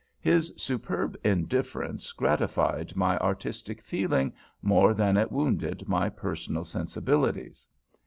[0.19, 7.67] His superb indifference gratified my artistic feeling more than it wounded my personal sensibilities.